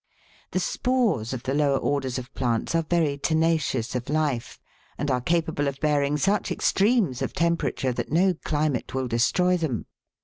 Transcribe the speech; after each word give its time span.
The 0.49 0.59
spores 0.59 1.31
of 1.31 1.43
the 1.43 1.53
lower 1.53 1.77
orders 1.77 2.17
of 2.17 2.33
plants 2.33 2.73
are 2.73 2.81
very 2.81 3.19
tena 3.19 3.59
cious 3.61 3.93
of 3.93 4.09
life, 4.09 4.59
and 4.97 5.11
are 5.11 5.21
capable 5.21 5.67
of 5.67 5.79
bearing 5.79 6.17
such 6.17 6.51
extremes 6.51 7.21
of 7.21 7.33
temperature 7.33 7.93
that 7.93 8.11
no 8.11 8.33
climate 8.43 8.95
will 8.95 9.07
destroy 9.07 9.57
them. 9.57 9.85